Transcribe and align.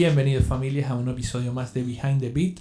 Bienvenidos 0.00 0.46
familias 0.46 0.90
a 0.90 0.94
un 0.94 1.06
episodio 1.10 1.52
más 1.52 1.74
de 1.74 1.82
Behind 1.82 2.20
the 2.20 2.30
Beat. 2.30 2.60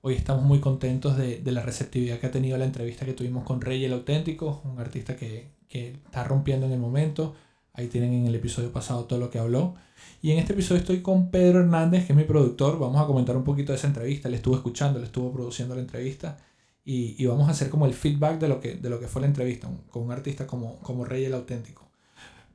Hoy 0.00 0.14
estamos 0.14 0.42
muy 0.42 0.58
contentos 0.58 1.18
de, 1.18 1.38
de 1.38 1.52
la 1.52 1.60
receptividad 1.60 2.18
que 2.18 2.28
ha 2.28 2.30
tenido 2.30 2.56
la 2.56 2.64
entrevista 2.64 3.04
que 3.04 3.12
tuvimos 3.12 3.44
con 3.44 3.60
Rey 3.60 3.84
el 3.84 3.92
Auténtico, 3.92 4.62
un 4.64 4.80
artista 4.80 5.14
que, 5.14 5.48
que 5.68 5.90
está 6.06 6.24
rompiendo 6.24 6.64
en 6.64 6.72
el 6.72 6.78
momento. 6.78 7.34
Ahí 7.74 7.88
tienen 7.88 8.14
en 8.14 8.26
el 8.26 8.34
episodio 8.34 8.72
pasado 8.72 9.04
todo 9.04 9.18
lo 9.18 9.28
que 9.28 9.38
habló. 9.38 9.74
Y 10.22 10.30
en 10.30 10.38
este 10.38 10.54
episodio 10.54 10.80
estoy 10.80 11.02
con 11.02 11.30
Pedro 11.30 11.60
Hernández, 11.60 12.06
que 12.06 12.14
es 12.14 12.16
mi 12.16 12.24
productor. 12.24 12.78
Vamos 12.78 13.02
a 13.02 13.06
comentar 13.06 13.36
un 13.36 13.44
poquito 13.44 13.72
de 13.72 13.76
esa 13.76 13.88
entrevista. 13.88 14.30
Le 14.30 14.36
estuvo 14.36 14.56
escuchando, 14.56 14.98
le 14.98 15.04
estuvo 15.04 15.30
produciendo 15.30 15.74
la 15.74 15.82
entrevista. 15.82 16.38
Y, 16.86 17.22
y 17.22 17.26
vamos 17.26 17.48
a 17.48 17.50
hacer 17.50 17.68
como 17.68 17.84
el 17.84 17.92
feedback 17.92 18.40
de 18.40 18.48
lo 18.48 18.60
que, 18.60 18.76
de 18.76 18.88
lo 18.88 18.98
que 18.98 19.08
fue 19.08 19.20
la 19.20 19.28
entrevista 19.28 19.68
con 19.90 20.04
un 20.04 20.10
artista 20.10 20.46
como, 20.46 20.78
como 20.78 21.04
Rey 21.04 21.26
el 21.26 21.34
Auténtico. 21.34 21.87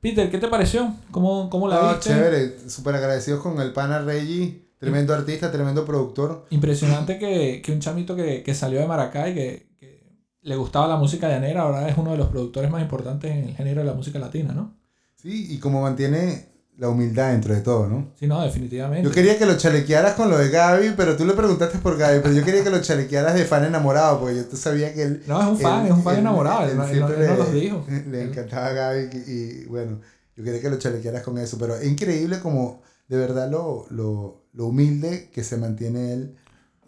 Peter, 0.04 0.30
¿qué 0.30 0.36
te 0.36 0.48
pareció? 0.48 0.92
¿Cómo, 1.10 1.48
cómo 1.48 1.66
la 1.66 1.76
No, 1.80 1.88
viste? 1.88 2.10
chévere, 2.10 2.68
súper 2.68 2.94
agradecidos 2.94 3.40
con 3.40 3.58
el 3.58 3.72
pana 3.72 4.00
Reggie, 4.00 4.68
tremendo 4.78 5.14
artista, 5.14 5.50
tremendo 5.50 5.86
productor. 5.86 6.44
Impresionante 6.50 7.18
que, 7.18 7.62
que 7.64 7.72
un 7.72 7.80
chamito 7.80 8.14
que, 8.14 8.42
que 8.42 8.54
salió 8.54 8.80
de 8.80 8.86
Maracay, 8.86 9.34
que, 9.34 9.66
que 9.80 10.02
le 10.42 10.56
gustaba 10.56 10.88
la 10.88 10.96
música 10.96 11.26
llanera, 11.30 11.62
ahora 11.62 11.88
es 11.88 11.96
uno 11.96 12.10
de 12.10 12.18
los 12.18 12.28
productores 12.28 12.70
más 12.70 12.82
importantes 12.82 13.30
en 13.30 13.44
el 13.44 13.56
género 13.56 13.80
de 13.80 13.86
la 13.86 13.94
música 13.94 14.18
latina, 14.18 14.52
¿no? 14.52 14.76
Sí, 15.14 15.54
y 15.54 15.58
como 15.58 15.80
mantiene 15.80 16.50
la 16.76 16.88
humildad 16.88 17.30
dentro 17.30 17.54
de 17.54 17.60
todo, 17.60 17.86
¿no? 17.88 18.12
Sí, 18.18 18.26
no, 18.26 18.42
definitivamente. 18.42 19.08
Yo 19.08 19.14
quería 19.14 19.38
que 19.38 19.46
lo 19.46 19.56
chalequearas 19.56 20.14
con 20.14 20.28
lo 20.28 20.38
de 20.38 20.48
Gaby, 20.50 20.94
pero 20.96 21.16
tú 21.16 21.24
le 21.24 21.32
preguntaste 21.34 21.78
por 21.78 21.96
Gaby, 21.96 22.20
pero 22.22 22.34
yo 22.34 22.44
quería 22.44 22.64
que 22.64 22.70
lo 22.70 22.80
chalequearas 22.82 23.34
de 23.34 23.44
fan 23.44 23.64
enamorado, 23.64 24.18
porque 24.20 24.36
yo 24.36 24.44
tú 24.46 24.56
sabía 24.56 24.92
que 24.92 25.02
él... 25.02 25.22
No, 25.28 25.40
es 25.40 25.46
un 25.48 25.58
fan, 25.58 25.80
él- 25.82 25.86
es 25.92 25.92
un 25.92 26.02
fan 26.02 26.14
él- 26.14 26.20
enamorado, 26.20 26.64
él, 26.64 26.70
él 26.80 26.90
siempre 26.90 27.16
le- 27.18 27.36
los 27.36 27.52
dijo. 27.52 27.86
Le 28.10 28.22
encantaba 28.24 28.66
a 28.66 28.72
Gaby 28.72 29.08
y, 29.26 29.30
y, 29.30 29.64
bueno, 29.66 30.00
yo 30.36 30.42
quería 30.42 30.60
que 30.60 30.68
lo 30.70 30.78
chalequearas 30.78 31.22
con 31.22 31.38
eso, 31.38 31.56
pero 31.58 31.76
es 31.76 31.86
increíble 31.86 32.40
como 32.40 32.82
de 33.06 33.18
verdad 33.18 33.48
lo, 33.50 33.86
lo, 33.90 34.42
lo 34.52 34.66
humilde 34.66 35.30
que 35.32 35.44
se 35.44 35.56
mantiene 35.58 36.12
él 36.12 36.36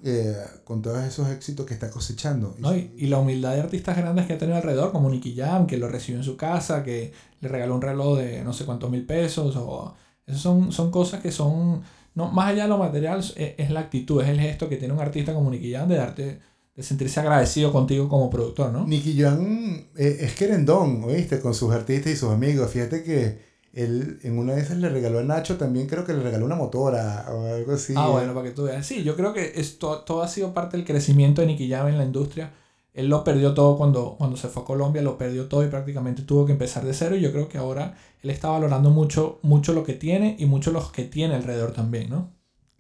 eh, 0.05 0.37
con 0.65 0.83
todos 0.83 1.03
esos 1.05 1.29
éxitos 1.31 1.67
que 1.67 1.75
está 1.75 1.91
cosechando. 1.91 2.55
¿no? 2.59 2.75
Y, 2.75 2.93
y 2.97 3.07
la 3.07 3.19
humildad 3.19 3.55
de 3.55 3.61
artistas 3.61 3.97
grandes 3.97 4.27
que 4.27 4.35
ha 4.35 4.39
tenido 4.39 4.57
alrededor, 4.57 4.93
como 4.93 5.11
Nicky 5.11 5.35
Jam, 5.35 5.67
que 5.67 5.79
lo 5.79 5.89
recibió 5.89 6.19
en 6.19 6.25
su 6.25 6.37
casa, 6.37 6.85
que 6.85 7.13
le 7.41 7.49
regaló 7.49 7.75
un 7.75 7.83
reloj 7.83 8.19
de 8.19 8.45
no 8.45 8.53
sé 8.53 8.65
cuántos 8.65 8.91
mil 8.91 9.07
pesos, 9.07 9.57
o 9.57 9.95
esas 10.27 10.41
son, 10.41 10.73
son 10.73 10.91
cosas 10.91 11.21
que 11.21 11.33
son, 11.33 11.83
no, 12.15 12.31
más 12.31 12.49
allá 12.49 12.65
de 12.65 12.69
lo 12.69 12.79
material, 12.79 13.21
es, 13.21 13.35
es 13.37 13.71
la 13.71 13.81
actitud, 13.81 14.23
es 14.23 14.29
el 14.29 14.41
gesto 14.41 14.69
que 14.69 14.77
tiene 14.77 14.95
un 14.95 15.01
artista 15.01 15.33
como 15.33 15.51
Nicky 15.51 15.73
Jam 15.73 15.89
de 15.89 15.97
darte, 15.97 16.41
de 16.75 16.83
sentirse 16.83 17.21
agradecido 17.21 17.73
contigo 17.73 18.09
como 18.09 18.29
productor, 18.29 18.71
¿no? 18.71 18.87
Nicky 18.87 19.19
Jam 19.19 19.87
eh, 19.97 20.19
es 20.21 20.35
querendón, 20.35 21.05
¿oíste? 21.05 21.41
Con 21.41 21.55
sus 21.55 21.73
artistas 21.73 22.13
y 22.13 22.17
sus 22.17 22.31
amigos. 22.31 22.71
Fíjate 22.71 23.03
que 23.03 23.56
él 23.77 24.21
en 24.23 24.39
una 24.39 24.55
de 24.55 24.63
esas 24.63 24.79
le 24.79 24.89
regaló 24.89 25.19
a 25.19 25.23
Nacho 25.23 25.59
también, 25.59 25.87
creo 25.87 26.03
que 26.03 26.15
le 26.15 26.23
regaló 26.23 26.47
una 26.47 26.55
motora 26.55 27.27
o 27.31 27.45
algo 27.45 27.73
así. 27.73 27.93
Ah, 27.95 28.09
bueno, 28.09 28.33
para 28.33 28.47
que 28.47 28.55
tú 28.55 28.65
veas. 28.65 28.87
Sí, 28.87 29.05
yo 29.05 29.15
creo 29.17 29.35
que 29.35 29.53
esto, 29.57 29.99
todo 29.99 30.23
ha 30.23 30.29
sido 30.29 30.55
parte 30.55 30.79
del 30.79 30.87
crecimiento 30.87 31.43
de 31.43 31.49
Nicky 31.49 31.69
Jam 31.69 31.89
en 31.89 31.99
la 31.99 32.05
industria. 32.05 32.55
Él 32.95 33.09
lo 33.09 33.23
perdió 33.23 33.53
todo 33.53 33.77
cuando, 33.77 34.15
cuando 34.17 34.39
se 34.39 34.49
fue 34.49 34.63
a 34.63 34.65
Colombia, 34.65 35.03
lo 35.03 35.19
perdió 35.19 35.47
todo 35.47 35.63
y 35.63 35.69
prácticamente 35.69 36.23
tuvo 36.23 36.47
que 36.47 36.53
empezar 36.53 36.87
de 36.87 36.95
cero. 36.95 37.17
Y 37.17 37.21
yo 37.21 37.33
creo 37.33 37.51
que 37.51 37.59
ahora 37.59 37.95
él 38.23 38.31
está 38.31 38.49
valorando 38.49 38.89
mucho, 38.89 39.41
mucho 39.43 39.75
lo 39.75 39.85
que 39.85 39.93
tiene 39.93 40.37
y 40.39 40.47
mucho 40.47 40.73
los 40.73 40.91
que 40.91 41.05
tiene 41.05 41.35
alrededor 41.35 41.73
también, 41.73 42.09
¿no? 42.09 42.31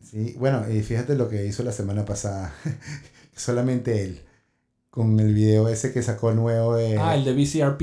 Sí, 0.02 0.34
bueno, 0.38 0.64
y 0.70 0.80
fíjate 0.80 1.14
lo 1.14 1.28
que 1.28 1.44
hizo 1.44 1.62
la 1.62 1.72
semana 1.72 2.06
pasada. 2.06 2.54
Solamente 3.36 4.02
él. 4.02 4.22
Con 4.88 5.20
el 5.20 5.34
video 5.34 5.68
ese 5.68 5.92
que 5.92 6.02
sacó 6.02 6.32
nuevo 6.32 6.74
de... 6.74 6.96
Ah, 6.96 7.16
el 7.16 7.24
de 7.26 7.34
BCRP. 7.34 7.82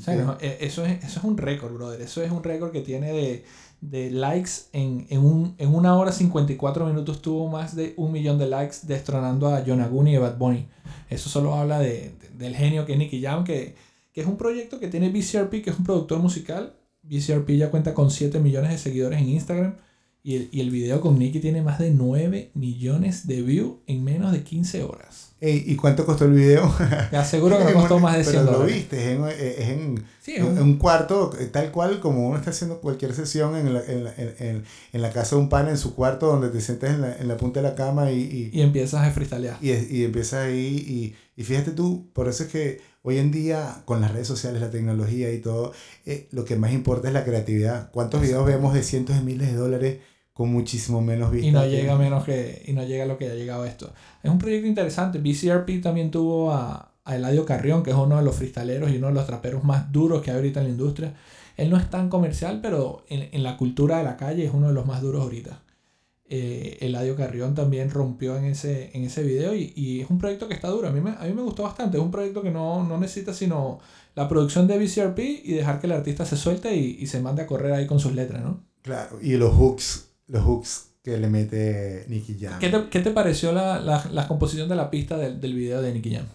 O 0.00 0.02
sea, 0.02 0.14
no, 0.24 0.36
eh, 0.40 0.58
eso, 0.60 0.84
es, 0.84 1.04
eso 1.04 1.18
es 1.20 1.24
un 1.24 1.36
récord, 1.36 1.72
brother. 1.74 2.00
Eso 2.00 2.22
es 2.22 2.30
un 2.30 2.42
récord 2.42 2.72
que 2.72 2.80
tiene 2.80 3.12
de, 3.12 3.44
de 3.80 4.10
likes 4.10 4.50
en, 4.72 5.06
en, 5.10 5.20
un, 5.20 5.54
en 5.58 5.74
una 5.74 5.96
hora 5.96 6.10
54 6.12 6.86
minutos 6.86 7.22
tuvo 7.22 7.48
más 7.48 7.76
de 7.76 7.94
un 7.96 8.12
millón 8.12 8.38
de 8.38 8.48
likes 8.48 8.78
destronando 8.84 9.48
a 9.48 9.64
Yonaguni 9.64 10.14
y 10.14 10.18
Bad 10.18 10.36
Bunny. 10.38 10.66
Eso 11.10 11.28
solo 11.28 11.54
habla 11.54 11.78
de- 11.78 12.12
del 12.36 12.54
genio 12.54 12.84
que 12.86 12.92
es 12.92 12.98
Nicky 12.98 13.20
Jam, 13.22 13.44
que, 13.44 13.74
que 14.12 14.20
es 14.20 14.26
un 14.26 14.36
proyecto 14.36 14.78
que 14.80 14.88
tiene 14.88 15.10
BCRP, 15.10 15.62
que 15.62 15.70
es 15.70 15.78
un 15.78 15.84
productor 15.84 16.18
musical. 16.18 16.74
BCRP 17.02 17.50
ya 17.56 17.70
cuenta 17.70 17.94
con 17.94 18.10
7 18.10 18.38
millones 18.40 18.70
de 18.72 18.78
seguidores 18.78 19.20
en 19.20 19.28
Instagram. 19.28 19.76
Y 20.24 20.34
el, 20.36 20.48
y 20.52 20.60
el 20.60 20.70
video 20.70 21.00
con 21.00 21.18
Nicky 21.18 21.38
tiene 21.40 21.62
más 21.62 21.78
de 21.78 21.90
9 21.90 22.50
millones 22.54 23.26
de 23.26 23.40
views 23.40 23.76
en 23.86 24.04
menos 24.04 24.32
de 24.32 24.42
15 24.42 24.82
horas. 24.82 25.26
Ey, 25.40 25.62
¿Y 25.66 25.76
cuánto 25.76 26.04
costó 26.04 26.24
el 26.24 26.32
video? 26.32 26.74
Te 27.10 27.16
aseguro 27.16 27.56
que 27.56 27.64
no 27.64 27.72
costó 27.74 28.00
más 28.00 28.16
de 28.18 28.24
100 28.24 28.34
Pero 28.40 28.44
lo 28.50 28.58
dólares. 28.58 28.74
viste, 28.76 28.96
es 29.12 29.16
en, 29.18 29.24
es 29.28 29.68
en, 29.68 30.04
Sí, 30.20 30.32
es 30.32 30.40
en 30.40 30.46
un- 30.48 30.58
un 30.58 30.76
cuarto, 30.78 31.30
tal 31.52 31.70
cual 31.70 32.00
como 32.00 32.28
uno 32.28 32.36
está 32.38 32.50
haciendo 32.50 32.80
cualquier 32.80 33.14
sesión 33.14 33.54
en 33.56 33.72
la, 33.72 33.80
en 33.84 34.06
en, 34.40 34.64
en- 34.92 35.00
la 35.02 35.12
casa 35.12 35.36
de 35.36 35.42
un 35.42 35.48
pana, 35.48 35.70
en 35.70 35.78
su 35.78 35.94
cuarto, 35.94 36.26
donde 36.26 36.48
te 36.48 36.60
sientas 36.60 36.90
en 36.90 37.00
la, 37.02 37.16
en 37.16 37.28
la 37.28 37.36
punta 37.36 37.62
de 37.62 37.68
la 37.68 37.76
cama 37.76 38.10
y, 38.10 38.50
y, 38.52 38.58
y 38.58 38.60
empiezas 38.62 39.06
a 39.06 39.10
freestylear. 39.12 39.56
y, 39.62 39.70
y 39.70 40.04
empiezas 40.04 40.46
ahí. 40.46 41.14
Y, 41.36 41.40
y 41.40 41.44
fíjate 41.44 41.70
tú, 41.70 42.10
por 42.12 42.28
eso 42.28 42.42
es 42.42 42.48
que 42.50 42.80
hoy 43.08 43.18
en 43.18 43.30
día, 43.30 43.82
con 43.86 44.00
las 44.02 44.12
redes 44.12 44.26
sociales, 44.26 44.60
la 44.60 44.70
tecnología 44.70 45.32
y 45.32 45.38
todo, 45.38 45.72
eh, 46.04 46.28
lo 46.30 46.44
que 46.44 46.56
más 46.56 46.72
importa 46.72 47.08
es 47.08 47.14
la 47.14 47.24
creatividad. 47.24 47.90
¿Cuántos 47.90 48.20
videos 48.20 48.44
vemos 48.46 48.74
de 48.74 48.82
cientos 48.82 49.16
de 49.16 49.22
miles 49.22 49.48
de 49.50 49.56
dólares 49.56 49.98
con 50.34 50.50
muchísimo 50.52 51.00
menos 51.00 51.30
vistas? 51.32 51.48
y 51.48 51.52
no 51.52 51.62
que- 51.62 51.70
llega 51.70 51.96
menos 51.96 52.24
que 52.24 52.62
y 52.66 52.72
no 52.74 52.84
llega 52.84 53.04
a 53.04 53.06
lo 53.06 53.16
que 53.16 53.30
ha 53.30 53.34
llegado 53.34 53.64
esto. 53.64 53.92
Es 54.22 54.30
un 54.30 54.38
proyecto 54.38 54.66
interesante. 54.68 55.18
BCRP 55.18 55.80
también 55.82 56.10
tuvo 56.10 56.52
a, 56.52 56.92
a 57.04 57.16
Eladio 57.16 57.46
Carrión 57.46 57.82
que 57.82 57.90
es 57.92 57.96
uno 57.96 58.16
de 58.18 58.22
los 58.22 58.36
freestaleros 58.36 58.90
y 58.90 58.96
uno 58.98 59.06
de 59.08 59.14
los 59.14 59.26
traperos 59.26 59.64
más 59.64 59.90
duros 59.90 60.20
que 60.22 60.30
hay 60.30 60.36
ahorita 60.36 60.60
en 60.60 60.66
la 60.66 60.72
industria. 60.72 61.14
Él 61.56 61.70
no 61.70 61.76
es 61.78 61.88
tan 61.90 62.08
comercial 62.10 62.60
pero 62.62 63.04
en, 63.08 63.30
en 63.32 63.42
la 63.42 63.56
cultura 63.56 63.98
de 63.98 64.04
la 64.04 64.16
calle 64.18 64.44
es 64.44 64.52
uno 64.52 64.68
de 64.68 64.74
los 64.74 64.84
más 64.86 65.00
duros 65.02 65.22
ahorita 65.22 65.62
eh, 66.30 66.76
Eladio 66.80 67.16
Carrión 67.16 67.54
también 67.54 67.90
rompió 67.90 68.36
en 68.36 68.44
ese, 68.44 68.90
en 68.94 69.04
ese 69.04 69.22
video 69.22 69.54
y, 69.54 69.72
y 69.74 70.00
es 70.02 70.10
un 70.10 70.18
proyecto 70.18 70.46
que 70.48 70.54
está 70.54 70.68
duro. 70.68 70.88
A 70.88 70.92
mí, 70.92 71.00
me, 71.00 71.10
a 71.10 71.24
mí 71.24 71.32
me 71.32 71.42
gustó 71.42 71.62
bastante. 71.62 71.96
Es 71.96 72.02
un 72.02 72.10
proyecto 72.10 72.42
que 72.42 72.50
no, 72.50 72.84
no 72.84 72.98
necesita 72.98 73.32
sino 73.32 73.80
la 74.14 74.28
producción 74.28 74.66
de 74.66 74.78
BCRP 74.78 75.18
y 75.44 75.52
dejar 75.54 75.80
que 75.80 75.86
el 75.86 75.92
artista 75.92 76.24
se 76.26 76.36
suelte 76.36 76.74
y, 76.76 76.98
y 77.00 77.06
se 77.06 77.20
mande 77.20 77.42
a 77.42 77.46
correr 77.46 77.72
ahí 77.72 77.86
con 77.86 77.98
sus 78.00 78.14
letras, 78.14 78.42
¿no? 78.42 78.64
Claro, 78.82 79.18
y 79.22 79.36
los 79.36 79.54
hooks, 79.54 80.08
los 80.26 80.42
hooks 80.44 80.86
que 81.02 81.16
le 81.18 81.28
mete 81.28 82.04
Nicky 82.08 82.36
Jam. 82.38 82.58
¿Qué 82.58 82.68
te, 82.68 82.88
qué 82.90 83.00
te 83.00 83.10
pareció 83.12 83.52
la, 83.52 83.78
la, 83.80 84.04
la 84.12 84.28
composición 84.28 84.68
de 84.68 84.76
la 84.76 84.90
pista 84.90 85.16
del, 85.16 85.40
del 85.40 85.54
video 85.54 85.80
de 85.80 85.92
Nicky 85.94 86.14
Jam? 86.14 86.26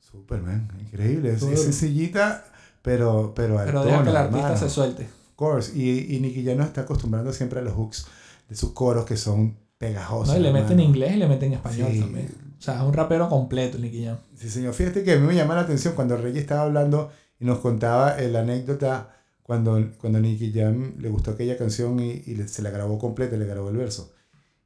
Superman, 0.00 0.68
increíble. 0.80 1.32
Es, 1.32 1.42
es 1.42 1.62
sencillita, 1.62 2.44
pero, 2.82 3.32
pero 3.34 3.58
al 3.58 3.66
Pero 3.66 3.84
deja 3.84 4.02
que 4.02 4.10
el 4.10 4.16
artista 4.16 4.48
hermano. 4.48 4.58
se 4.58 4.70
suelte. 4.70 5.02
Of 5.04 5.36
course. 5.36 5.72
Y, 5.78 6.14
y 6.16 6.20
Nicky 6.20 6.44
Jam 6.44 6.58
nos 6.58 6.66
está 6.66 6.82
acostumbrando 6.82 7.32
siempre 7.32 7.60
a 7.60 7.62
los 7.62 7.74
hooks 7.74 8.06
de 8.48 8.54
sus 8.56 8.72
coros 8.72 9.04
que 9.04 9.16
son 9.16 9.56
pegajosos. 9.78 10.34
¿no? 10.34 10.40
Y 10.40 10.42
le 10.42 10.52
mete 10.52 10.72
en 10.74 10.80
inglés 10.80 11.14
y 11.14 11.18
le 11.18 11.26
mete 11.28 11.46
en 11.46 11.54
español 11.54 11.88
Sí. 11.92 12.00
también. 12.00 12.28
O 12.58 12.62
sea, 12.64 12.76
es 12.76 12.82
un 12.82 12.92
rapero 12.92 13.28
completo, 13.28 13.78
Nicky 13.78 14.04
Jam. 14.04 14.18
Sí, 14.36 14.48
señor. 14.48 14.72
Fíjate 14.74 15.02
que 15.02 15.12
a 15.12 15.18
mí 15.18 15.26
me 15.26 15.34
llama 15.34 15.54
la 15.56 15.62
atención 15.62 15.94
cuando 15.94 16.16
Rey 16.16 16.36
estaba 16.38 16.62
hablando 16.62 17.10
y 17.40 17.44
nos 17.44 17.58
contaba 17.58 18.18
eh, 18.20 18.28
la 18.28 18.40
anécdota 18.40 19.16
cuando, 19.42 19.84
cuando 19.98 20.20
Nicky 20.20 20.52
Jam 20.52 20.94
le 20.98 21.08
gustó 21.08 21.32
aquella 21.32 21.58
canción 21.58 21.98
y, 21.98 22.10
y 22.24 22.36
se 22.46 22.62
la 22.62 22.70
grabó 22.70 22.98
completa, 22.98 23.36
le 23.36 23.46
grabó 23.46 23.70
el 23.70 23.76
verso. 23.76 24.12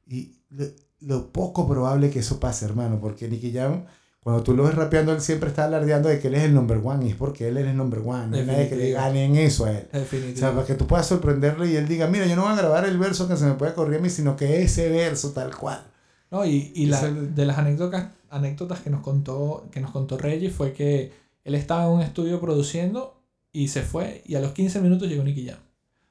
Y 0.05 0.37
lo, 0.49 0.65
lo 0.99 1.31
poco 1.33 1.67
probable 1.67 2.11
que 2.11 2.19
eso 2.19 2.39
pase, 2.39 2.65
hermano, 2.65 2.99
porque 3.01 3.27
Nicky 3.27 3.51
Jam, 3.51 3.85
cuando 4.27 4.43
tú 4.43 4.55
lo 4.55 4.63
ves 4.63 4.75
rapeando, 4.75 5.13
él 5.13 5.21
siempre 5.21 5.47
está 5.49 5.63
alardeando 5.65 6.09
de 6.09 6.19
que 6.19 6.27
él 6.27 6.35
es 6.35 6.43
el 6.43 6.53
number 6.53 6.79
one 6.83 7.05
y 7.05 7.09
es 7.11 7.15
porque 7.15 7.47
él 7.47 7.57
es 7.57 7.65
el 7.67 7.77
number 7.77 7.99
one. 7.99 8.27
No 8.27 8.37
hay 8.37 8.45
nadie 8.45 8.67
que 8.69 8.75
le 8.75 8.83
Definitivo. 8.87 8.99
gane 8.99 9.25
en 9.25 9.35
eso 9.37 9.65
a 9.65 9.71
él. 9.71 9.87
O 9.93 9.97
Definitivamente. 9.97 10.39
sea, 10.39 10.51
para 10.53 10.65
que 10.65 10.75
tú 10.75 10.85
puedas 10.87 11.07
sorprenderle 11.07 11.71
y 11.71 11.75
él 11.75 11.87
diga, 11.87 12.07
mira, 12.07 12.25
yo 12.25 12.35
no 12.35 12.41
voy 12.43 12.51
a 12.51 12.55
grabar 12.55 12.85
el 12.85 12.97
verso 12.97 13.27
que 13.27 13.37
se 13.37 13.45
me 13.45 13.53
puede 13.53 13.73
correr 13.73 13.99
a 13.99 14.01
mí, 14.03 14.09
sino 14.09 14.35
que 14.35 14.61
ese 14.63 14.89
verso 14.89 15.31
tal 15.31 15.55
cual. 15.55 15.81
No, 16.29 16.45
y, 16.45 16.71
y 16.75 16.87
la- 16.87 17.09
de 17.09 17.45
las 17.45 17.57
anécdotas, 17.57 18.09
anécdotas 18.29 18.81
que 18.81 18.89
nos 18.89 19.01
contó, 19.01 19.67
que 19.71 19.79
nos 19.79 19.91
contó 19.91 20.17
Reggie 20.17 20.49
fue 20.49 20.73
que 20.73 21.13
él 21.45 21.55
estaba 21.55 21.85
en 21.85 21.91
un 21.91 22.01
estudio 22.01 22.41
produciendo 22.41 23.23
y 23.53 23.69
se 23.69 23.81
fue 23.81 24.23
y 24.25 24.35
a 24.35 24.41
los 24.41 24.51
15 24.51 24.81
minutos 24.81 25.07
llegó 25.07 25.23
Nicky 25.23 25.47
Jam. 25.47 25.59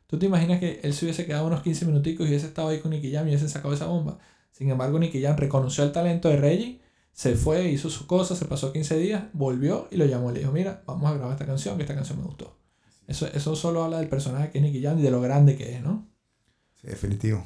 ¿Tú 0.06 0.18
te 0.18 0.24
imaginas 0.26 0.58
que 0.58 0.80
él 0.82 0.94
se 0.94 1.04
hubiese 1.04 1.26
quedado 1.26 1.46
unos 1.46 1.62
15 1.62 1.84
minuticos 1.84 2.24
y 2.26 2.30
hubiese 2.30 2.46
estado 2.46 2.68
ahí 2.68 2.78
con 2.80 2.92
Nicky 2.92 3.12
Jam 3.12 3.26
y 3.26 3.30
hubiese 3.30 3.48
sacado 3.48 3.74
esa 3.74 3.86
bomba? 3.86 4.18
Sin 4.52 4.70
embargo, 4.70 4.98
Nicky 4.98 5.20
Jam 5.20 5.36
reconoció 5.36 5.84
el 5.84 5.92
talento 5.92 6.30
de 6.30 6.36
Reggie, 6.38 6.80
se 7.16 7.34
fue, 7.34 7.70
hizo 7.70 7.88
su 7.88 8.06
cosa, 8.06 8.36
se 8.36 8.44
pasó 8.44 8.74
15 8.74 8.98
días, 8.98 9.24
volvió 9.32 9.88
y 9.90 9.96
lo 9.96 10.04
llamó 10.04 10.30
y 10.30 10.34
le 10.34 10.40
dijo, 10.40 10.52
mira, 10.52 10.82
vamos 10.86 11.10
a 11.10 11.14
grabar 11.14 11.32
esta 11.32 11.46
canción, 11.46 11.76
que 11.78 11.82
esta 11.84 11.94
canción 11.94 12.18
me 12.18 12.24
gustó. 12.26 12.58
Eso, 13.06 13.26
eso 13.26 13.56
solo 13.56 13.82
habla 13.84 13.98
del 14.00 14.08
personaje 14.08 14.50
que 14.50 14.58
es 14.58 14.64
Nicky 14.64 14.82
Jam 14.82 14.98
y 14.98 15.02
de 15.02 15.10
lo 15.10 15.22
grande 15.22 15.56
que 15.56 15.76
es, 15.76 15.82
¿no? 15.82 16.06
Sí, 16.78 16.88
definitivo. 16.88 17.42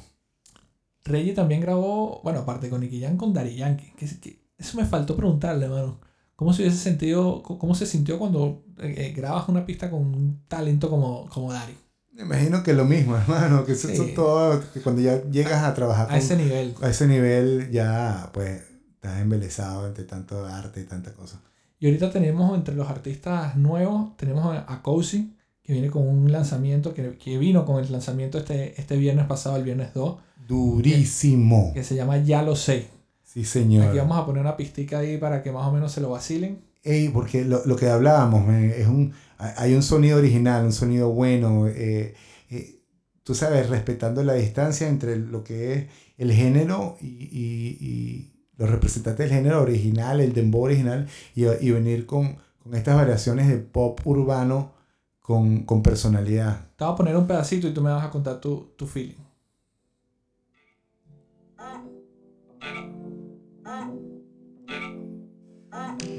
Reggie 1.05 1.33
también 1.33 1.61
grabó, 1.61 2.19
bueno, 2.21 2.39
aparte 2.39 2.69
con 2.69 2.81
Nicky 2.81 2.99
Jam, 3.01 3.15
con 3.15 3.33
Daddy 3.33 3.55
Yankee. 3.55 3.93
Que, 3.97 4.05
que- 4.19 4.41
eso 4.57 4.77
me 4.77 4.85
faltó 4.85 5.15
preguntarle, 5.15 5.67
mano. 5.69 5.99
¿Cómo 6.35 6.53
se 6.53 6.63
hubiese 6.63 6.77
sentido, 6.77 7.41
cómo 7.43 7.73
se 7.73 7.85
sintió 7.85 8.19
cuando 8.19 8.63
eh, 8.79 8.93
eh, 8.97 9.13
grabas 9.15 9.47
una 9.47 9.65
pista 9.65 9.89
con 9.89 10.01
un 10.01 10.41
talento 10.47 10.89
como, 10.89 11.27
como 11.29 11.53
Daddy? 11.53 11.73
Me 12.13 12.23
imagino 12.23 12.61
que 12.61 12.73
lo 12.73 12.83
mismo, 12.85 13.15
hermano, 13.17 13.63
que 13.65 13.71
eso, 13.71 13.87
Sí. 13.87 13.93
eso 13.93 14.05
todo, 14.15 14.61
que 14.73 14.81
cuando 14.81 15.01
ya 15.01 15.23
llegas 15.29 15.63
a 15.63 15.73
trabajar 15.73 16.07
con, 16.07 16.15
A 16.15 16.19
ese 16.19 16.35
nivel. 16.35 16.75
a 16.81 16.89
ese 16.89 17.07
nivel, 17.07 17.71
ya 17.71 18.29
pues 18.33 18.61
estás 19.01 19.19
embelesado 19.19 19.87
entre 19.87 20.03
tanto 20.03 20.45
arte 20.45 20.79
y 20.79 20.83
tanta 20.83 21.11
cosa. 21.13 21.41
Y 21.79 21.87
ahorita 21.87 22.11
tenemos 22.11 22.55
entre 22.55 22.75
los 22.75 22.87
artistas 22.87 23.55
nuevos, 23.57 24.15
tenemos 24.15 24.55
a, 24.55 24.81
Cozy, 24.83 25.33
que 25.63 25.73
que 25.73 25.73
viene 25.73 25.89
con 25.89 26.07
un 26.07 26.31
lanzamiento, 26.31 26.93
que, 26.93 27.17
que 27.17 27.39
vino 27.39 27.65
con 27.65 27.83
el 27.83 27.91
lanzamiento 27.91 28.37
este, 28.37 28.79
este 28.79 28.97
viernes 28.97 29.25
pasado, 29.25 29.57
el 29.57 29.63
viernes 29.63 29.95
2. 29.95 30.19
Durísimo. 30.47 31.71
Que 31.73 31.83
se 31.83 31.95
llama 31.95 32.19
Ya 32.19 32.43
lo 32.43 32.55
sé. 32.55 32.89
Sí, 33.23 33.43
señor. 33.43 33.87
Aquí 33.87 33.97
vamos 33.97 34.19
a 34.19 34.25
poner 34.25 34.41
una 34.41 34.55
pistica 34.55 34.99
ahí 34.99 35.17
para 35.17 35.41
que 35.41 35.51
más 35.51 35.65
o 35.65 35.71
menos 35.71 35.91
se 35.91 36.01
lo 36.01 36.11
vacilen. 36.11 36.61
Ey, 36.83 37.09
porque 37.09 37.43
lo, 37.43 37.65
lo 37.65 37.75
que 37.75 37.87
hablábamos, 37.87 38.47
es 38.53 38.85
un, 38.85 39.13
hay 39.39 39.73
un 39.73 39.81
sonido 39.81 40.19
original, 40.19 40.63
un 40.63 40.73
sonido 40.73 41.09
bueno. 41.09 41.67
Eh, 41.67 42.13
eh, 42.51 42.81
tú 43.23 43.33
sabes, 43.33 43.67
respetando 43.67 44.23
la 44.23 44.33
distancia 44.33 44.87
entre 44.87 45.15
lo 45.15 45.43
que 45.43 45.73
es 45.73 45.87
el 46.19 46.31
género 46.31 46.97
y, 47.01 47.07
y, 47.07 47.77
y 47.79 48.30
los 48.61 48.69
representantes 48.69 49.27
del 49.27 49.37
género 49.37 49.61
original, 49.61 50.21
el 50.21 50.33
dembow 50.33 50.61
original, 50.63 51.07
y, 51.33 51.45
y 51.45 51.71
venir 51.71 52.05
con, 52.05 52.37
con, 52.63 52.75
estas 52.75 52.95
variaciones 52.95 53.47
de 53.47 53.57
pop 53.57 53.99
urbano 54.05 54.71
con, 55.19 55.63
con, 55.63 55.81
personalidad. 55.81 56.67
Te 56.75 56.85
voy 56.85 56.93
a 56.93 56.95
poner 56.95 57.17
un 57.17 57.25
pedacito 57.25 57.67
y 57.67 57.73
tú 57.73 57.81
me 57.81 57.89
vas 57.89 58.05
a 58.05 58.11
contar 58.11 58.39
tu, 58.39 58.71
tu 58.77 58.85
feeling. 58.85 59.15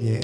Yeah. 0.01 0.21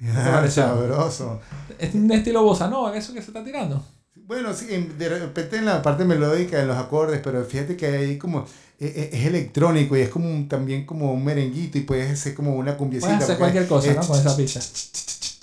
Sabroso. 0.50 1.40
Es 1.80 1.94
un 1.94 2.10
estilo 2.12 2.42
bossa 2.42 2.68
nova, 2.68 2.96
eso 2.96 3.12
que 3.12 3.22
se 3.22 3.28
está 3.28 3.42
tirando. 3.42 3.82
Bueno, 4.14 4.54
sí, 4.54 4.66
de 4.66 5.08
repente 5.08 5.56
en 5.56 5.64
la 5.64 5.82
parte 5.82 6.04
melódica, 6.04 6.60
en 6.60 6.68
los 6.68 6.76
acordes, 6.76 7.20
pero 7.22 7.44
fíjate 7.44 7.76
que 7.76 7.86
ahí 7.86 8.18
como 8.18 8.44
es, 8.78 8.96
es 9.12 9.26
electrónico 9.26 9.96
y 9.96 10.00
es 10.02 10.08
como 10.08 10.28
un, 10.28 10.48
también 10.48 10.86
como 10.86 11.12
un 11.12 11.24
merenguito 11.24 11.78
y 11.78 11.82
puedes 11.82 12.10
hacer 12.10 12.34
como 12.34 12.54
una 12.54 12.76
cumbiecita. 12.76 13.08
Puedes 13.08 13.24
hacer 13.24 13.38
cualquier 13.38 13.66
cosa, 13.66 13.92
¿no? 13.94 14.06
Con 14.06 14.18
esa 14.18 14.36
pista. 14.36 14.60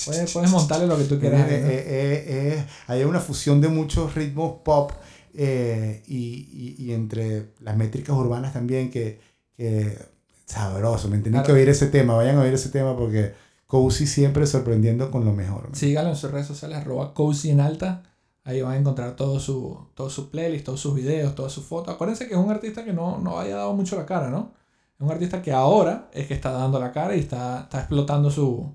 Puedes, 0.05 0.31
puedes 0.31 0.49
montarle 0.49 0.87
lo 0.87 0.97
que 0.97 1.03
tú 1.03 1.19
quieras. 1.19 1.41
Eh, 1.49 1.65
eh, 1.65 2.25
eh, 2.27 2.65
hay 2.87 3.03
una 3.03 3.19
fusión 3.19 3.59
de 3.59 3.67
muchos 3.67 4.15
ritmos 4.15 4.61
pop 4.63 4.91
y, 5.33 5.43
y, 5.43 6.75
y, 6.79 6.93
entre 6.93 7.49
las 7.59 7.75
métricas 7.75 8.15
urbanas 8.15 8.53
también 8.53 8.89
que, 8.89 9.19
que 9.55 9.97
sabroso. 10.45 11.09
Me 11.09 11.17
tienen 11.17 11.33
claro. 11.33 11.47
que 11.47 11.51
oír 11.51 11.69
ese 11.69 11.87
tema, 11.87 12.15
vayan 12.15 12.37
a 12.37 12.41
oír 12.41 12.53
ese 12.53 12.69
tema 12.69 12.97
porque 12.97 13.33
Cozy 13.67 14.07
siempre 14.07 14.47
sorprendiendo 14.47 15.11
con 15.11 15.25
lo 15.25 15.33
mejor. 15.33 15.69
Síganlo 15.73 16.11
en 16.11 16.15
sus 16.15 16.31
redes 16.31 16.47
sociales, 16.47 16.77
arroba 16.77 17.13
Cozy 17.13 17.51
en 17.51 17.59
alta. 17.59 18.03
Ahí 18.45 18.61
van 18.61 18.71
a 18.71 18.77
encontrar 18.77 19.17
todo 19.17 19.41
su, 19.41 19.77
todo 19.93 20.09
su 20.09 20.29
playlist, 20.29 20.65
todos 20.65 20.79
sus 20.79 20.95
videos, 20.95 21.35
todas 21.35 21.51
sus 21.51 21.65
fotos. 21.65 21.93
Acuérdense 21.93 22.27
que 22.27 22.33
es 22.33 22.39
un 22.39 22.49
artista 22.49 22.85
que 22.85 22.93
no, 22.93 23.19
no 23.19 23.39
haya 23.39 23.57
dado 23.57 23.73
mucho 23.73 23.97
la 23.97 24.05
cara, 24.05 24.29
¿no? 24.29 24.53
Es 24.97 25.05
un 25.05 25.11
artista 25.11 25.41
que 25.41 25.51
ahora 25.51 26.09
es 26.13 26.27
que 26.27 26.33
está 26.33 26.51
dando 26.51 26.79
la 26.79 26.93
cara 26.93 27.15
y 27.15 27.19
está, 27.19 27.63
está 27.63 27.79
explotando 27.79 28.31
su, 28.31 28.73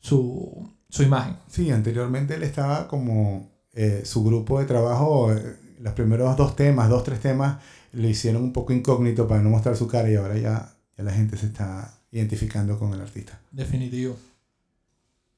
su, 0.00 0.66
su 0.88 1.02
imagen. 1.02 1.36
Sí, 1.46 1.70
anteriormente 1.70 2.34
él 2.34 2.42
estaba 2.42 2.88
como 2.88 3.50
eh, 3.74 4.00
su 4.06 4.24
grupo 4.24 4.60
de 4.60 4.64
trabajo, 4.64 5.30
eh, 5.30 5.58
los 5.78 5.92
primeros 5.92 6.34
dos 6.38 6.56
temas, 6.56 6.88
dos, 6.88 7.04
tres 7.04 7.20
temas, 7.20 7.58
lo 7.92 8.08
hicieron 8.08 8.42
un 8.42 8.52
poco 8.54 8.72
incógnito 8.72 9.28
para 9.28 9.42
no 9.42 9.50
mostrar 9.50 9.76
su 9.76 9.86
cara 9.86 10.10
y 10.10 10.16
ahora 10.16 10.38
ya, 10.38 10.74
ya 10.96 11.04
la 11.04 11.12
gente 11.12 11.36
se 11.36 11.46
está 11.46 12.01
identificando 12.12 12.78
con 12.78 12.92
el 12.92 13.00
artista. 13.00 13.40
Definitivo. 13.50 14.16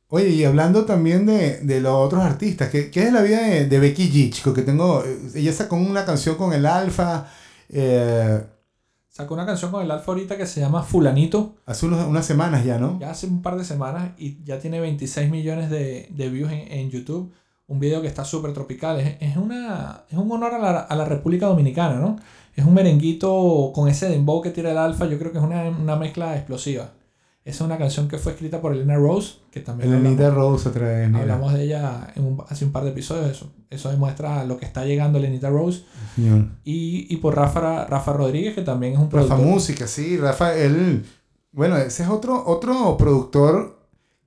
Oye, 0.08 0.28
y 0.28 0.44
hablando 0.44 0.84
también 0.84 1.24
de, 1.26 1.60
de 1.60 1.80
los 1.80 1.92
otros 1.94 2.22
artistas, 2.22 2.68
¿qué, 2.68 2.90
¿qué, 2.90 3.04
es 3.04 3.12
la 3.12 3.22
vida 3.22 3.40
de, 3.40 3.66
de 3.66 3.78
Becky 3.78 4.30
G? 4.30 4.52
Que 4.52 4.62
tengo, 4.62 5.02
ella 5.34 5.52
sacó 5.52 5.76
una 5.76 6.04
canción 6.04 6.36
con 6.36 6.52
el 6.52 6.66
Alfa. 6.66 7.26
Eh, 7.68 8.40
sacó 9.08 9.34
una 9.34 9.46
canción 9.46 9.70
con 9.70 9.82
el 9.82 9.90
Alfa 9.90 10.12
ahorita 10.12 10.36
que 10.36 10.46
se 10.46 10.60
llama 10.60 10.82
Fulanito. 10.82 11.56
Hace 11.66 11.86
unos, 11.86 12.06
unas 12.06 12.26
semanas 12.26 12.64
ya, 12.64 12.78
¿no? 12.78 12.98
Ya 13.00 13.10
hace 13.10 13.26
un 13.26 13.40
par 13.40 13.56
de 13.56 13.64
semanas 13.64 14.10
y 14.18 14.44
ya 14.44 14.60
tiene 14.60 14.78
26 14.78 15.30
millones 15.30 15.70
de, 15.70 16.08
de 16.10 16.28
views 16.28 16.52
en, 16.52 16.70
en, 16.70 16.90
YouTube. 16.90 17.32
Un 17.66 17.80
video 17.80 18.02
que 18.02 18.08
está 18.08 18.24
súper 18.24 18.52
tropical. 18.52 19.00
Es, 19.00 19.16
es, 19.20 19.36
una, 19.36 20.02
es 20.10 20.18
un 20.18 20.30
honor 20.30 20.54
a 20.54 20.58
la, 20.58 20.80
a 20.80 20.96
la 20.96 21.04
República 21.04 21.46
Dominicana, 21.46 21.94
¿no? 21.96 22.16
Es 22.54 22.64
un 22.64 22.74
merenguito 22.74 23.72
con 23.74 23.88
ese 23.88 24.08
dembow 24.08 24.42
que 24.42 24.50
tira 24.50 24.70
el 24.70 24.78
alfa. 24.78 25.06
Yo 25.06 25.18
creo 25.18 25.32
que 25.32 25.38
es 25.38 25.44
una, 25.44 25.68
una 25.70 25.96
mezcla 25.96 26.36
explosiva. 26.36 26.90
Esa 27.44 27.64
es 27.64 27.66
una 27.66 27.76
canción 27.76 28.08
que 28.08 28.16
fue 28.16 28.32
escrita 28.32 28.60
por 28.60 28.72
Elena 28.72 28.96
Rose, 28.96 29.34
que 29.50 29.60
también 29.60 29.92
Elena 29.92 30.30
Rose 30.30 30.68
otra 30.68 30.88
vez. 30.88 31.08
Mira. 31.08 31.20
Hablamos 31.20 31.52
de 31.52 31.64
ella 31.64 32.12
en 32.14 32.24
un, 32.24 32.42
hace 32.48 32.64
un 32.64 32.72
par 32.72 32.84
de 32.84 32.90
episodios. 32.90 33.30
Eso, 33.30 33.52
eso 33.68 33.90
demuestra 33.90 34.44
lo 34.44 34.56
que 34.56 34.64
está 34.64 34.84
llegando 34.84 35.18
Elenita 35.18 35.50
Rose. 35.50 35.82
Y, 36.64 37.06
y 37.12 37.16
por 37.18 37.36
Rafa, 37.36 37.84
Rafa 37.86 38.12
Rodríguez, 38.12 38.54
que 38.54 38.62
también 38.62 38.94
es 38.94 38.98
un 38.98 39.08
productor. 39.08 39.38
Rafa 39.38 39.50
Música, 39.50 39.86
sí. 39.86 40.16
Rafa, 40.16 40.54
él... 40.54 41.04
Bueno, 41.52 41.76
ese 41.76 42.02
es 42.02 42.08
otro, 42.08 42.42
otro 42.46 42.96
productor 42.96 43.73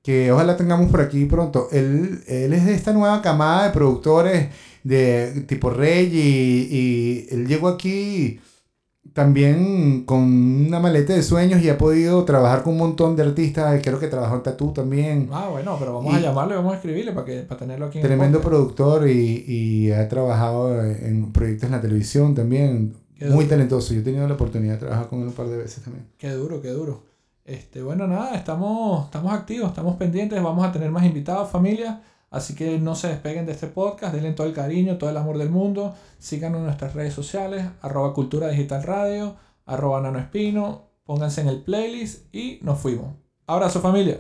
que 0.07 0.31
ojalá 0.31 0.56
tengamos 0.56 0.89
por 0.89 1.01
aquí 1.01 1.25
pronto. 1.25 1.68
Él, 1.69 2.24
él 2.27 2.54
es 2.54 2.65
de 2.65 2.74
esta 2.74 2.94
nueva 2.94 3.21
camada 3.21 3.65
de 3.65 3.71
productores 3.71 4.48
de 4.81 5.44
tipo 5.50 5.69
Rey 5.69 6.09
y, 6.13 6.74
y 6.74 7.27
él 7.30 7.45
llegó 7.45 7.68
aquí 7.68 8.39
también 9.12 10.06
con 10.06 10.21
una 10.21 10.80
maleta 10.80 11.12
de 11.12 11.21
sueños 11.21 11.62
y 11.62 11.68
ha 11.68 11.77
podido 11.77 12.24
trabajar 12.24 12.63
con 12.63 12.71
un 12.75 12.80
montón 12.80 13.18
de 13.18 13.24
artistas. 13.24 13.81
Creo 13.83 14.00
que 14.00 14.07
trabajó 14.07 14.36
en 14.36 14.44
Tatú 14.44 14.71
también. 14.71 15.27
Ah, 15.30 15.50
bueno, 15.51 15.75
pero 15.77 15.95
vamos 15.95 16.13
y 16.13 16.15
a 16.15 16.19
llamarlo 16.21 16.54
y 16.54 16.56
vamos 16.56 16.71
a 16.71 16.75
escribirle 16.77 17.12
para, 17.12 17.25
que, 17.25 17.42
para 17.42 17.59
tenerlo 17.59 17.88
aquí. 17.88 17.98
En 17.98 18.06
tremendo 18.06 18.39
productor 18.39 19.09
y, 19.09 19.44
y, 19.45 19.92
ha 19.92 20.07
trabajado 20.07 20.86
en 20.86 21.33
proyectos 21.33 21.65
en 21.65 21.71
la 21.71 21.81
televisión 21.81 22.33
también. 22.33 22.95
Muy 23.30 23.44
talentoso. 23.44 23.94
Yo 23.94 24.00
he 24.00 24.04
tenido 24.04 24.25
la 24.25 24.36
oportunidad 24.36 24.75
de 24.75 24.80
trabajar 24.80 25.09
con 25.09 25.19
él 25.19 25.27
un 25.27 25.33
par 25.33 25.50
de 25.50 25.57
veces 25.57 25.83
también. 25.83 26.06
Qué 26.18 26.30
duro, 26.30 26.62
qué 26.62 26.69
duro. 26.69 27.16
Este, 27.47 27.81
bueno, 27.81 28.07
nada, 28.07 28.35
estamos, 28.35 29.05
estamos 29.05 29.31
activos, 29.31 29.69
estamos 29.69 29.95
pendientes, 29.95 30.44
vamos 30.44 30.67
a 30.67 30.71
tener 30.73 30.91
más 30.91 31.05
invitados, 31.05 31.49
familia. 31.49 32.01
Así 32.29 32.55
que 32.55 32.77
no 32.77 32.94
se 32.94 33.07
despeguen 33.07 33.45
de 33.45 33.53
este 33.53 33.67
podcast, 33.67 34.13
denle 34.13 34.33
todo 34.33 34.47
el 34.47 34.53
cariño, 34.53 34.97
todo 34.97 35.09
el 35.09 35.15
amor 35.15 35.38
del 35.38 35.49
mundo. 35.49 35.95
Síganos 36.19 36.59
en 36.59 36.65
nuestras 36.65 36.94
redes 36.94 37.13
sociales, 37.13 37.65
arroba 37.81 38.13
cultura 38.13 38.49
digital 38.49 38.83
radio, 38.83 39.38
arroba 39.65 40.01
nano 40.01 40.19
espino. 40.19 40.89
Pónganse 41.05 41.39
en 41.39 41.47
el 41.47 41.63
playlist 41.63 42.35
y 42.35 42.59
nos 42.63 42.79
fuimos. 42.79 43.15
Abrazo 43.47 43.79
familia. 43.79 44.17